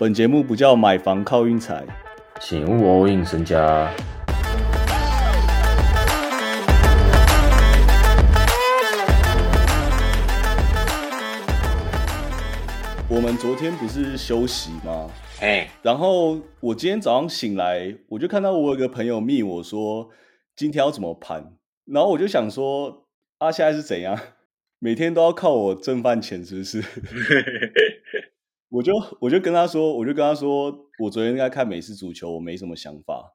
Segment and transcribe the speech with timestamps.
[0.00, 1.84] 本节目不叫买房靠运财，
[2.40, 3.92] 请勿 all in 身家。
[13.08, 15.10] 我们昨天不是休息吗？
[15.40, 20.10] 哎，然后我今天早上醒来，我就看到我有个朋友密我说
[20.54, 21.54] 今天要怎么盘，
[21.86, 23.08] 然后我就想说
[23.38, 24.16] 啊，现在是怎样？
[24.78, 26.80] 每天都要靠我挣饭钱，是不是？
[28.70, 33.34] 我就我就跟他说，我就跟他说，我昨天在看美式足球，我没什么想法。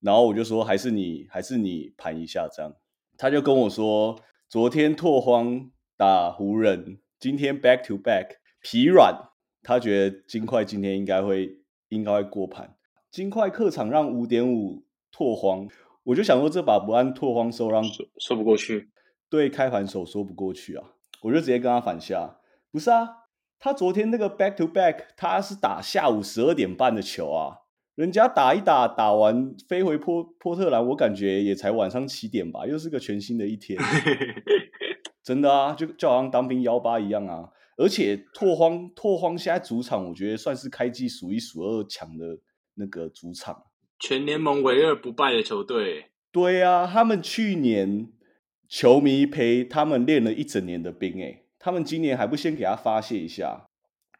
[0.00, 2.74] 然后我就说，还是你还是你盘一下这样。
[3.18, 9.30] 他就跟我说，昨天拓荒打湖人，今天 back to back 疲软，
[9.62, 11.58] 他觉得金块今天应该会
[11.88, 12.76] 应该会过盘。
[13.10, 15.68] 金块客场让五点五拓荒，
[16.04, 17.84] 我就想说这把不按拓荒收让
[18.18, 18.90] 说不过去，
[19.28, 20.92] 对开盘手说不过去啊，
[21.22, 22.38] 我就直接跟他反下，
[22.72, 23.23] 不是啊。
[23.58, 27.58] 他昨天那个 back to back，他是打下午十二点半的球啊，
[27.94, 33.80] 人家打一打，打完飞回波波特兰，我感觉也才晚上七点吧，又是个全新的一天，
[35.24, 37.50] 真的啊，就就好像当兵幺八一样啊。
[37.76, 42.38] 而且拓荒拓荒现在主场，我觉得算是开季数一数二强的
[42.74, 43.64] 那个主场，
[43.98, 46.10] 全联盟唯二不败的球队。
[46.30, 48.08] 对啊，他们去年
[48.68, 51.43] 球迷陪他们练了一整年的兵，哎。
[51.64, 53.70] 他们今年还不先给他发泄一下，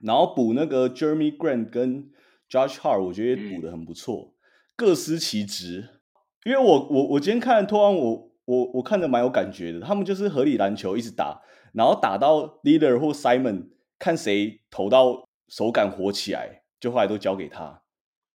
[0.01, 2.11] 然后补那个 Jeremy Grant 跟
[2.49, 4.33] Josh Hart，我觉得补的很不错，
[4.75, 6.01] 各司其职。
[6.47, 9.81] 因为我我我今天看托安，我我我看的蛮有感觉的。
[9.81, 11.43] 他们就是合理篮球一直打，
[11.75, 17.83] 然后打到 Leader 或 Simon，看谁投到手感火起来，就后来都交给他。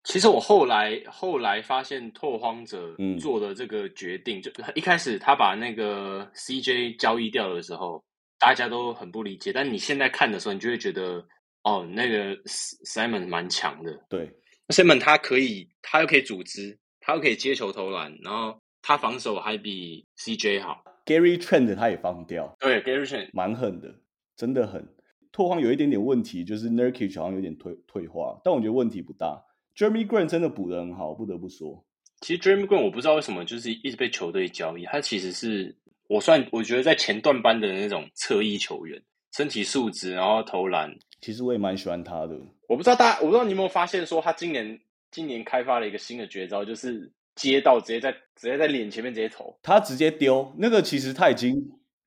[0.03, 8.03] 其实我后来后来发现拓荒者做的这个决定，就一开始他把那个 CJ 交易掉的时候。
[8.39, 11.23] 大家都很不理解，但你现在看的时候，你就会觉得，
[11.63, 13.99] 哦，那个 Simon 蛮强的。
[14.09, 14.31] 对
[14.69, 20.81] ，Simon 他可以，他又可以组织，他又可以接球投篮，然后他防守还比 CJ 好。
[21.05, 23.93] Gary Trent 他也放掉，对，Gary Trent 蛮狠的，
[24.37, 24.87] 真的很。
[25.31, 29.43] 拓荒有一点点问题，就是 Nurkic 好像有点退退化，但我觉得问题不大。
[29.75, 31.85] Jeremy Grant 真的补的很好，不得不说。
[32.21, 35.75] 其实 Jeremy Grant 我不知道为什么就是一直被球队交易，他其实是。
[36.09, 38.99] 我算我觉得在前段班的那种侧翼球员，
[39.31, 42.35] 身体素质，然后投篮，其实我也蛮喜欢他的。
[42.67, 44.79] 我不知道大家，我不知道你有没有发现，说他今年
[45.11, 51.55] 今年开发了一个新的绝招，就是接到直接在直接在脸前面直接投，他直接丢那个，其实他已经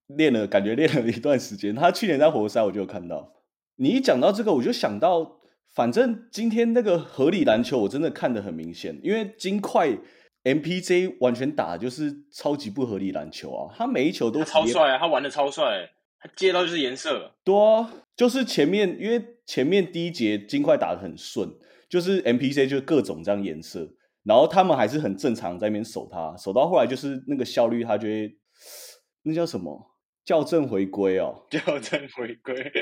[0.08, 1.72] 练了，感觉练了一段时间。
[1.72, 3.32] 他去年在活塞我就有看到。
[3.76, 5.38] 你一讲到这个，我就想到，
[5.72, 9.96] 反正今天那个合理篮球，我真的看得很明显，因为金块。
[10.44, 13.74] MPJ 完全打就是超级不合理篮球啊！
[13.76, 15.88] 他每一球都超帅啊，他玩的超帅，
[16.18, 17.32] 他接到就是颜色。
[17.44, 21.48] 对啊，就是前面因为前面第一节金块打的很顺，
[21.88, 23.94] 就是 MPJ 就各种这样颜色，
[24.24, 28.36] 然后他们还是很正常在那边守他，守到后来就是那个效率，他就会
[29.22, 29.94] 那叫什么
[30.24, 32.72] 校正回归哦，校正回归。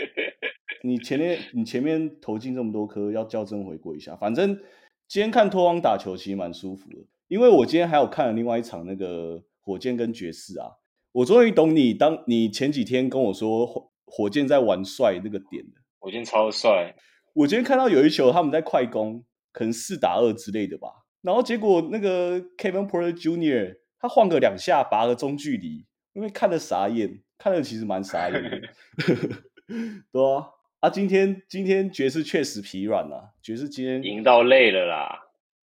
[0.82, 4.16] 你前面你前面投进这么多颗，要校正回归一下。
[4.16, 4.58] 反正
[5.06, 6.96] 今天看托邦打球其实蛮舒服的。
[7.30, 10.66] 因为我今天还有看了另外一场那个火箭跟爵士啊，
[11.12, 15.80] 我终于懂你当你前几天跟我说火火箭在玩帅那个点了。
[16.00, 16.92] 火箭超帅，
[17.34, 20.88] 我今天看到有一球他们在快攻，可能四打二之类的吧，
[21.22, 23.76] 然后结果那个 Kevin Porter Jr.
[24.00, 28.60] 他晃个两下拔个中距离，因为看了傻眼，看了其实蛮傻眼的，
[30.10, 30.48] 对啊，
[30.80, 35.20] 啊今天今天爵士确实疲软了，爵士今天赢到累了啦，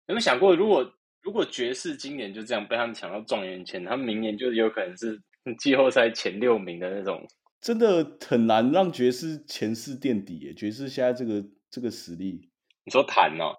[0.07, 0.93] 有没有想过如果？
[1.27, 5.21] 如果爵士今年就这样被他们抢到状元签，他们明年就有可能是
[5.59, 7.27] 季后赛前六名的那种，
[7.59, 10.53] 真的很难让爵士前四垫底耶。
[10.53, 12.49] 爵士现在这个这个实力，
[12.85, 13.51] 你说谈哦，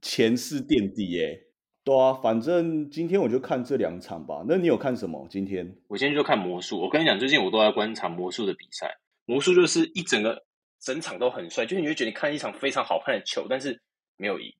[0.00, 1.48] 前四垫底耶，
[1.82, 4.44] 对啊，反正今天我就看这两场吧。
[4.46, 5.26] 那你有看什么？
[5.28, 6.80] 今天我今天就看魔术。
[6.80, 8.98] 我跟你讲，最近我都在观察魔术的比赛。
[9.24, 10.44] 魔术就是一整个
[10.80, 13.82] 整场都很帅，就是你会觉得你看一场非常好看的球，但是
[14.16, 14.54] 没有赢，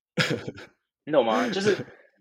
[1.06, 1.48] 你懂吗？
[1.48, 1.76] 就是。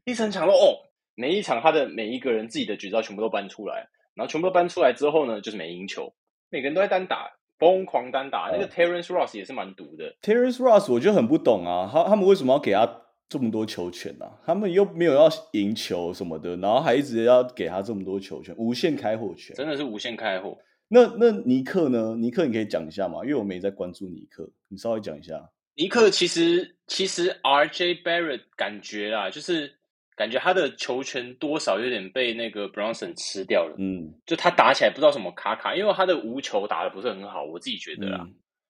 [0.06, 0.78] 一层强说哦，
[1.16, 6.14] 每一场他的每一个人自己的绝招全部都搬出来，然后全部都搬出来之后呢，就是没赢球，
[6.52, 8.52] 每个人都在单打，疯狂单打。
[8.52, 10.16] 那个 Terence Ross 也是蛮毒的。
[10.22, 14.26] Terence Ross 我就很不懂啊，他他们为什么要给他这么多球权呢？
[14.46, 20.56] 他们又没有要赢球什么的，然后还一直要给他这么多球权，无限开火权，真的是无限开火。
[20.90, 22.16] 那那尼克呢？
[22.16, 23.22] 尼克你可以讲一下吗？
[23.24, 25.50] 因为我没在关注尼克，你稍微讲一下。
[25.74, 29.74] 尼克其实其实 RJ Barrett 感觉啊，就是。
[30.16, 38.26] 感觉他的球权多少有点被那个 Bronson 吃掉了，嗯，就他打起来不知道什么卡卡，因为他的无球打的不是很好，我自己觉得啊，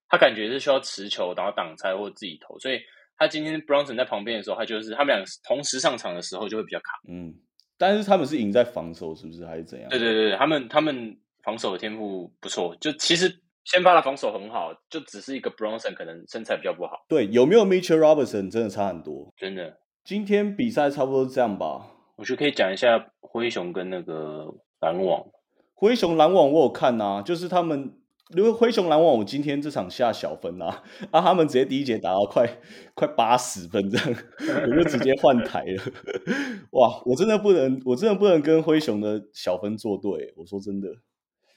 [0.10, 2.80] 他感觉是需要持球然后挡拆或自己投，所以
[3.18, 7.00] 他今天 Bronson 在旁边的时候，他就是他们俩同时上场的时候就会比较卡。
[7.08, 7.34] 嗯，
[7.78, 9.90] 但是他们是赢在防守，是不是还是怎样？
[9.90, 13.32] 对对对，他们他们防守的天赋不错，就其实
[13.66, 17.06] 先发的防守很好，就只是一个 Bronson 可能身材比较不好。
[17.08, 19.78] 对，有没有 Mitchell Robinson 真的差很多，真的。
[20.06, 21.88] 今天比赛差不多是这样吧。
[22.18, 25.26] 我觉得可以讲一下灰熊跟那个篮网。
[25.74, 28.00] 灰熊篮网我有看啊，就是他们。
[28.36, 30.82] 因为灰熊篮网，我今天这场下小分啊，
[31.12, 32.60] 啊，他们直接第一节打到快
[32.96, 34.16] 快八十分这样，
[34.68, 35.84] 我就直接换台了。
[36.74, 40.34] 哇，我真的不能，我真的不能跟灰熊的小分作对。
[40.36, 40.90] 我说真的，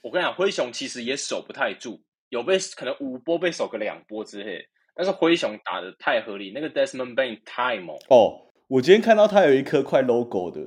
[0.03, 4.63] 我跟你讲，灰熊其实也守不太住，有被可能五波被守个两波之类，
[4.95, 8.47] 但是灰熊打的太合理，那个 Desmond Bain 太猛哦。
[8.67, 10.61] 我今天看到他有一颗快 logo 的，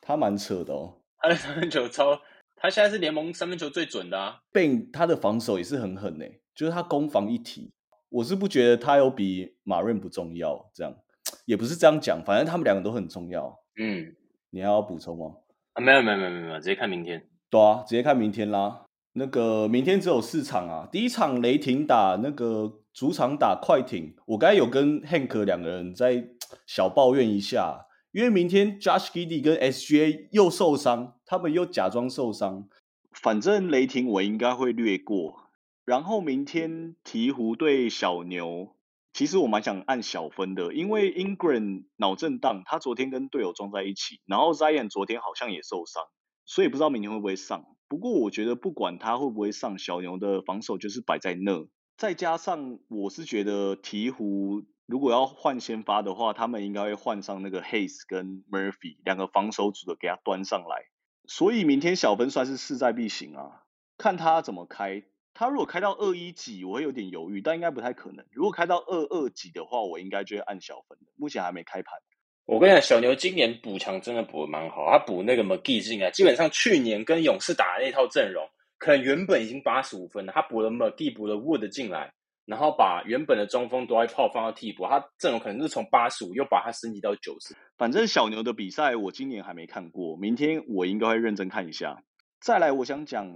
[0.00, 2.20] 他蛮扯的哦，他的三分球超。
[2.56, 7.72] 他现在是联盟三分球最准的啊，Ben 他的防守也是很狠诶，就是他攻防一体，
[8.08, 10.96] 我是不觉得他有比马润不重要，这样
[11.44, 13.58] 也不是这样讲，反正他们两个都很重要。
[13.76, 14.14] 嗯，
[14.50, 15.34] 你还要补充吗？
[15.72, 17.26] 啊，没有没有没有没有，直接看明天。
[17.50, 18.84] 对啊，直接看明天啦。
[19.14, 26.28] 那个明天只有四场啊，第一场雷霆打那个主场打快艇，我刚才有跟 Hank 两个人在
[26.66, 27.86] 小抱怨一下。
[28.12, 32.68] 因为明天 Josh g i d d y 跟 SGA 又受伤，他们又假装受伤。
[33.10, 35.48] 反正雷霆我应该会略过。
[35.86, 38.76] 然后明天鹈鹕对小牛，
[39.14, 46.02] 其实我蛮想按小分的，因为 Ingram 脑震荡，他昨天跟队友撞在一起，然后 Zion 昨天好像也受伤，
[46.44, 47.64] 所以不知道明天会不会上。
[47.92, 51.68] 不过我觉得不管他会不会上，小牛的防守就是摆在那。
[51.98, 54.64] 再加上我是觉得鹈鹕。
[54.86, 60.86] 如果要换先发的话，他们应该会换上那个 Hayes 跟 Murphy 两个防守组的给他端上来，
[61.26, 63.64] 所以明天小分算是势在必行啊，
[63.98, 65.02] 看他怎么开。
[65.34, 68.24] 他如果开到二一几，我会有点犹豫，但应该不太可能。
[68.30, 70.96] 如果开到二二几的话，我应该就会按小分。
[71.16, 71.98] 目前还没开盘。
[72.46, 78.46] 我跟你讲，小牛今年补强真的补的蛮好，他补那个 McGee 进来，基本上去年跟勇士打的那套阵容，
[78.78, 82.12] 可能原本已经八十五分了，他补了 McGee，补了 Wood 进来。
[82.44, 87.54] 然后把原本的中锋多埃炮放到替补，他阵容可能是从八十五又把他升级到九十。
[87.78, 92.02] 反正小牛的比赛我今年还没看过，明天我应该会认真看一下。
[92.40, 93.32] 再来，我想讲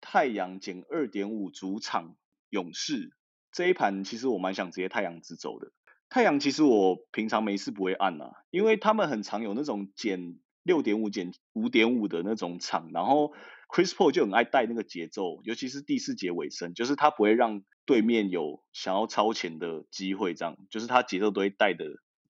[0.00, 2.16] 太阳减二点五主场
[2.50, 3.12] 勇士
[3.52, 5.70] 这一盘，其实我蛮想直接太阳直走的。
[6.08, 13.32] 太阳其实我平常没事不会按啊，因为他们很常有那种减六点五减五点五的那种场，然后。
[13.70, 21.84] Chris Paul 就很爱带那个节奏，尤其是第四节尾声，就是他不会让对面有想要超前的机会，这样就是他节奏都会带的，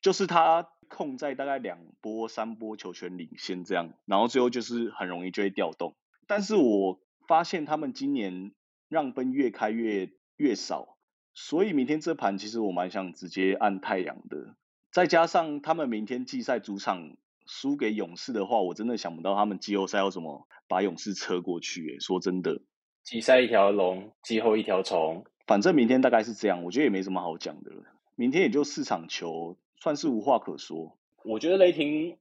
[0.01, 5.97] 就是他控在大概两波三波球权领先这样，然后最后就是很容易就会调动。
[6.29, 8.53] 但是我发现他们今年
[8.89, 10.97] 让分越开越越少，
[11.35, 14.55] 所以明天这盘其实我蛮想直接按太阳的，
[14.91, 17.17] 再加上他们明天季赛主场。
[17.47, 22.01] 输给勇士的话，我真的想不到他们季后赛要怎么把勇士车过去。
[22.01, 22.59] 说真的，
[23.03, 25.23] 季赛一条龙，季后一条虫。
[25.47, 27.83] 反正明天大概是这样，我觉得也没什么好讲的了。
[28.17, 30.97] 明天也就四场球，算是无话可说。
[31.23, 32.17] 我觉得雷霆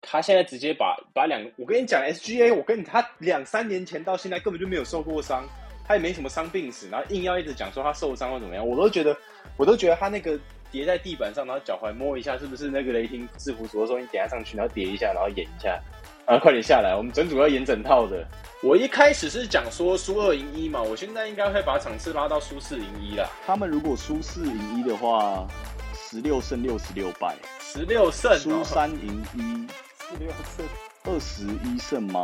[0.00, 5.44] 他现在直接把把两，我跟你讲，SGA，我跟你他两三年前到现在根本就没有受过伤，
[5.84, 9.16] 他也没什么伤病史，然后硬要一直讲说他受伤或怎么样，我都觉得，
[9.56, 10.38] 我都觉得他那个。
[10.72, 15.78] 叠在地板上，然后脚踝摸一下，是不是那个雷霆制服组的时候你点上去，然后叠一下，然后演一下，
[16.26, 16.96] 然后快点下来。
[16.96, 18.26] 我们整组要演整套的。
[18.62, 23.30] 我一开始是讲说输二赢一嘛，我现在应该会把场次拉到输四赢一了。
[23.44, 25.46] 他们如果输四赢一的话，
[25.94, 29.68] 十六胜六十六败，十六胜输三赢一，
[29.98, 30.66] 十六胜
[31.04, 32.22] 二十一胜吗？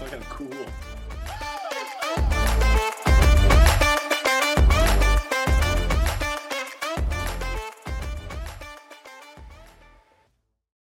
[0.00, 1.03] 好想哭哦。